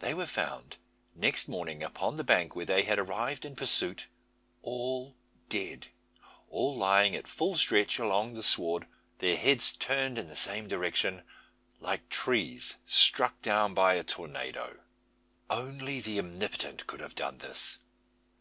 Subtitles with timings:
[0.00, 0.78] They were found
[1.14, 4.08] next morning upon the bank where they had arrived in pursuit,
[4.62, 5.14] all
[5.48, 5.86] dead,
[6.50, 8.88] all lying at full stretch along the sward,
[9.20, 11.22] their heads turned in the same direction,
[11.78, 14.80] like trees struck down by a tornado!
[15.48, 17.78] Only the Omnipotent could have done this.